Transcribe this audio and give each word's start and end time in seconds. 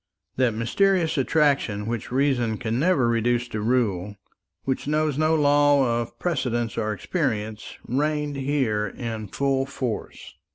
That 0.35 0.55
mysterious 0.55 1.15
attraction 1.15 1.85
which 1.85 2.11
reason 2.11 2.57
can 2.57 2.79
never 2.79 3.07
reduce 3.07 3.47
to 3.49 3.61
rule, 3.61 4.15
which 4.63 4.87
knows 4.87 5.15
no 5.15 5.35
law 5.35 6.01
of 6.01 6.17
precedent 6.17 6.75
or 6.75 6.91
experience, 6.91 7.77
reigned 7.87 8.35
here 8.37 8.87
in 8.87 9.27
full 9.27 9.67
force. 9.67 10.33